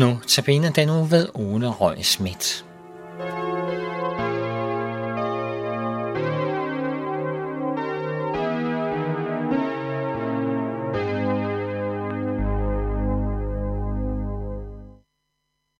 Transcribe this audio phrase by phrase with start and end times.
[0.00, 2.64] Nu tabiner den uge ved Ole Røg Schmidt.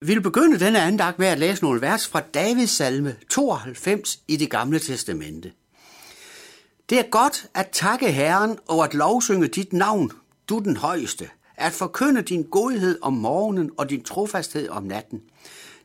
[0.00, 4.36] Vi vil begynde denne andagt med at læse nogle vers fra Davids salme 92 i
[4.36, 5.52] det gamle testamente.
[6.90, 10.12] Det er godt at takke Herren og at lovsynge dit navn,
[10.48, 15.22] du den højeste, at forkynde din godhed om morgenen og din trofasthed om natten,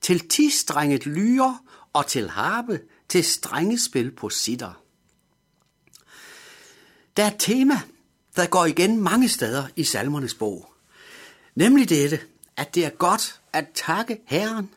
[0.00, 1.58] til tistrenget lyre
[1.92, 4.82] og til harpe, til strengespil på sitter.
[7.16, 7.74] Der er et tema,
[8.36, 10.72] der går igen mange steder i salmernes bog.
[11.54, 12.20] Nemlig dette,
[12.56, 14.70] at det er godt at takke Herren.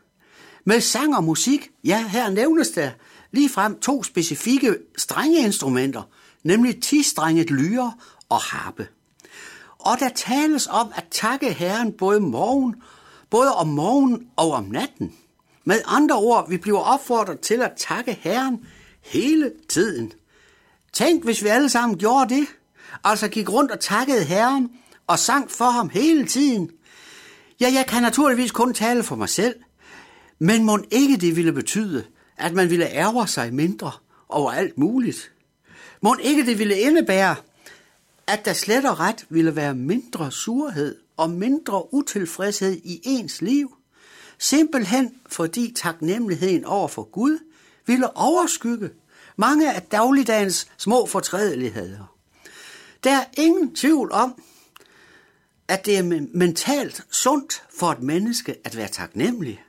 [0.64, 2.92] Med sang og musik, ja, her nævnes der
[3.32, 6.04] lige frem to specifikke strenge instrumenter,
[6.44, 7.94] nemlig tistrenget lyre
[8.30, 8.88] og harpe.
[9.80, 12.76] Og der tales om at takke Herren både, morgen,
[13.30, 15.14] både om morgen og om natten.
[15.66, 18.66] Med andre ord, vi bliver opfordret til at takke Herren
[19.02, 20.14] hele tiden.
[20.94, 22.48] Tænk, hvis vi alle sammen gjorde det.
[23.04, 24.70] Altså gik rundt og takkede Herren
[25.08, 26.72] og sang for ham hele tiden.
[27.60, 29.56] Ja, jeg kan naturligvis kun tale for mig selv.
[30.40, 32.06] Men må ikke det ville betyde,
[32.38, 33.92] at man ville ærge sig mindre
[34.30, 35.32] over alt muligt?
[36.02, 37.36] Må ikke det ville indebære,
[38.30, 43.76] at der slet og ret ville være mindre surhed og mindre utilfredshed i ens liv,
[44.38, 47.40] simpelthen fordi taknemmeligheden over for Gud
[47.86, 48.90] ville overskygge
[49.38, 52.16] mange af dagligdagens små fortrædeligheder.
[53.04, 54.42] Der er ingen tvivl om,
[55.68, 59.64] at det er mentalt sundt for et menneske at være taknemmelig.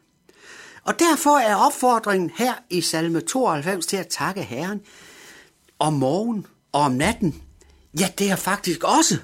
[0.84, 4.80] Og derfor er opfordringen her i salme 92 til at takke Herren
[5.78, 7.42] om morgen og om natten
[7.98, 9.16] Ja, det er faktisk også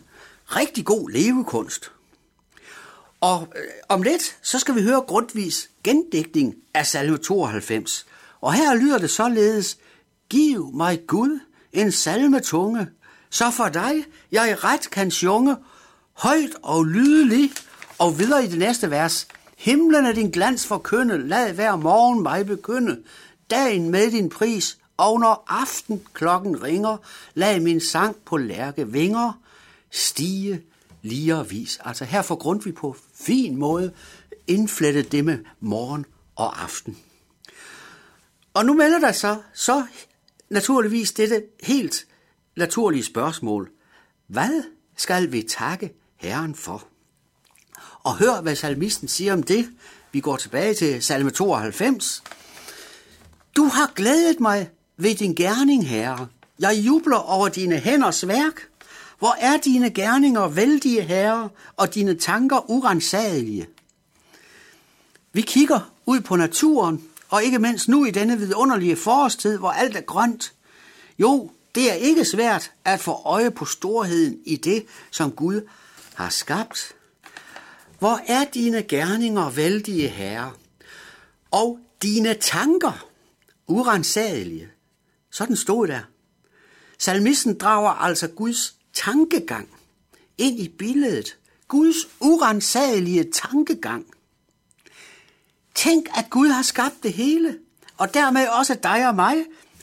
[0.46, 1.92] rigtig god levekunst.
[3.20, 8.06] Og øh, om lidt, så skal vi høre Grundtvigs gendækning af salme 92.
[8.40, 9.78] Og her lyder det således,
[10.30, 11.40] Giv mig Gud
[11.72, 12.88] en salme tunge,
[13.30, 15.56] så for dig jeg ret kan sjunge,
[16.12, 17.52] højt og lydelig,
[17.98, 19.28] og videre i det næste vers.
[19.56, 23.02] Himlen er din glans forkynde, lad hver morgen mig begynde,
[23.50, 26.96] dagen med din pris, og når aften klokken ringer,
[27.34, 29.32] lad min sang på lærke vinger
[29.90, 30.62] stige
[31.48, 31.78] vis.
[31.84, 33.92] Altså her får Grundtvig på fin måde
[34.46, 36.98] indflettet det med morgen og aften.
[38.54, 39.86] Og nu melder der sig så
[40.50, 42.06] naturligvis dette helt
[42.56, 43.70] naturlige spørgsmål.
[44.26, 44.62] Hvad
[44.96, 46.86] skal vi takke Herren for?
[48.02, 49.68] Og hør, hvad salmisten siger om det.
[50.12, 52.22] Vi går tilbage til salme 92.
[53.56, 56.28] Du har glædet mig ved din gerning, Herre.
[56.58, 58.68] Jeg jubler over dine hænders værk.
[59.18, 63.66] Hvor er dine gerninger vældige, Herre, og dine tanker urensagelige?
[65.32, 69.96] Vi kigger ud på naturen, og ikke mindst nu i denne vidunderlige forårstid, hvor alt
[69.96, 70.52] er grønt.
[71.18, 75.68] Jo, det er ikke svært at få øje på storheden i det, som Gud
[76.14, 76.94] har skabt.
[77.98, 80.52] Hvor er dine gerninger vældige, Herre,
[81.50, 83.06] og dine tanker
[83.66, 84.68] urensagelige?
[85.36, 86.00] Sådan stod der.
[86.98, 89.68] Salmisten drager altså Guds tankegang
[90.38, 91.36] ind i billedet.
[91.68, 94.06] Guds urensagelige tankegang.
[95.74, 97.58] Tænk, at Gud har skabt det hele,
[97.96, 99.36] og dermed også dig og mig.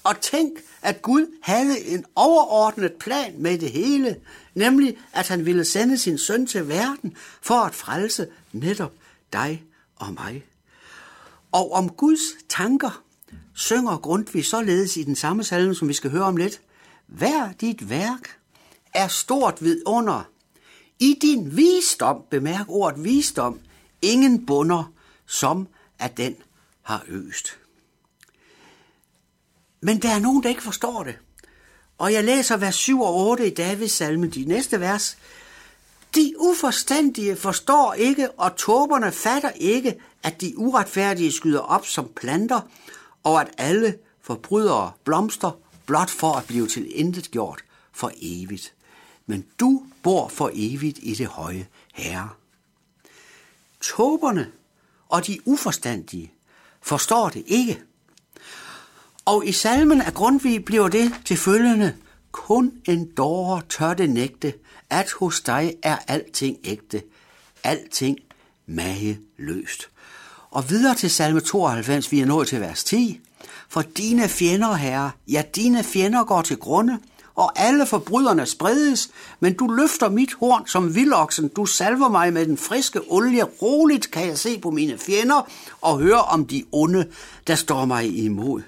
[0.03, 4.22] Og tænk, at Gud havde en overordnet plan med det hele,
[4.53, 8.94] nemlig at han ville sende sin søn til verden for at frelse netop
[9.34, 9.63] dig
[9.96, 10.46] og mig.
[11.52, 13.03] Og om Guds tanker
[13.55, 16.61] synger Grundtvig således i den samme salme, som vi skal høre om lidt.
[17.07, 18.38] Hver dit værk
[18.94, 20.29] er stort vidunder.
[20.99, 23.59] I din visdom, bemærk ordet visdom,
[24.01, 24.91] ingen bunder,
[25.25, 25.67] som
[25.99, 26.35] at den
[26.81, 27.59] har øst.
[29.81, 31.15] Men der er nogen, der ikke forstår det.
[31.97, 35.18] Og jeg læser vers 7 og 8 i Davids salme, de næste vers.
[36.15, 42.62] De uforstandige forstår ikke, og tåberne fatter ikke, at de uretfærdige skyder op som planter,
[43.24, 45.52] og at alle forbrydere blomster
[45.86, 48.74] blot for at blive til intet gjort for evigt.
[49.25, 52.30] Men du bor for evigt i det høje herre.
[53.81, 54.52] Tåberne
[55.10, 56.34] og de uforstandige
[56.81, 57.81] forstår det ikke.
[59.25, 61.96] Og i salmen af Grundtvig bliver det til følgende,
[62.31, 64.54] kun en dårer tør det nægte,
[64.90, 67.04] at hos dig er alting ægte,
[67.64, 68.18] alting
[68.66, 69.90] mageløst.
[70.53, 73.19] Og videre til salme 92, vi er nået til vers 10.
[73.69, 77.00] For dine fjender, herre, ja, dine fjender går til grunde,
[77.35, 79.09] og alle forbryderne spredes,
[79.39, 84.11] men du løfter mit horn som vildoksen, du salver mig med den friske olie, roligt
[84.11, 85.50] kan jeg se på mine fjender
[85.81, 87.07] og høre om de onde,
[87.47, 88.61] der står mig imod.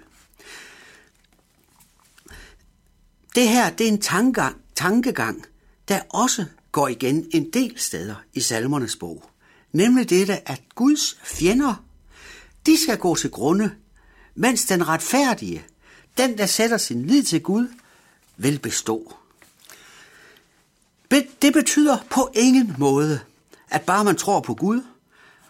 [3.36, 5.46] Det her, det er en tankegang, tankegang,
[5.88, 9.24] der også går igen en del steder i salmernes bog.
[9.76, 11.84] Nemlig dette, at Guds fjender,
[12.66, 13.72] de skal gå til grunde,
[14.36, 15.66] mens den retfærdige,
[16.18, 17.68] den der sætter sin lid til Gud,
[18.38, 19.16] vil bestå.
[21.42, 23.20] Det betyder på ingen måde,
[23.70, 24.82] at bare man tror på Gud,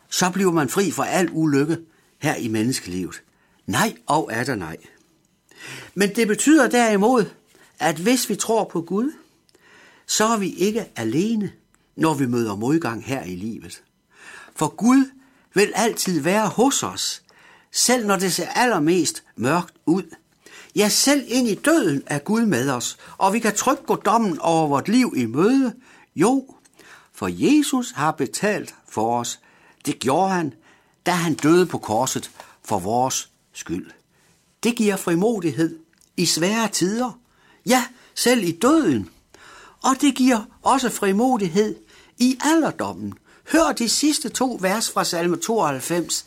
[0.10, 1.78] så bliver man fri for al ulykke
[2.18, 3.21] her i menneskelivet.
[3.66, 4.78] Nej og er der nej.
[5.94, 7.25] Men det betyder derimod,
[7.80, 9.12] at hvis vi tror på Gud,
[10.07, 11.51] så er vi ikke alene,
[11.95, 13.84] når vi møder modgang her i livet.
[14.56, 15.12] For Gud
[15.54, 17.22] vil altid være hos os,
[17.72, 20.04] selv når det ser allermest mørkt ud.
[20.75, 24.40] Ja, selv ind i døden er Gud med os, og vi kan trygt gå dommen
[24.40, 25.74] over vort liv i møde.
[26.16, 26.56] Jo,
[27.13, 29.40] for Jesus har betalt for os.
[29.86, 30.54] Det gjorde han,
[31.06, 32.31] da han døde på korset
[32.63, 33.92] for vores skyld.
[34.63, 35.80] Det giver frimodighed
[36.18, 37.19] i svære tider.
[37.66, 37.86] Ja,
[38.16, 39.10] selv i døden.
[39.84, 41.75] Og det giver også frimodighed
[42.18, 43.13] i alderdommen.
[43.51, 46.25] Hør de sidste to vers fra salme 92.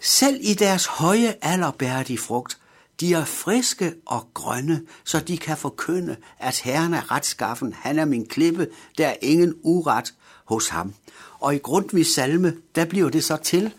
[0.00, 2.58] Selv i deres høje alder bærer de frugt.
[3.00, 7.72] De er friske og grønne, så de kan forkynde, at Herren er retskaffen.
[7.72, 8.68] Han er min klippe,
[8.98, 10.94] der er ingen uret hos ham.
[11.40, 13.72] Og i Grundtvigs salme, der bliver det så til,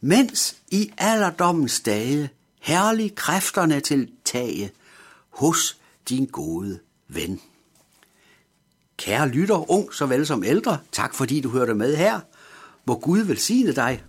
[0.00, 2.30] mens i alderdommens dage
[2.60, 4.70] herlig kræfterne til tage
[5.30, 5.76] hos
[6.08, 7.40] din gode ven.
[8.96, 12.20] Kære lytter, ung såvel som ældre, tak fordi du hørte med her.
[12.86, 14.02] Må Gud velsigne dig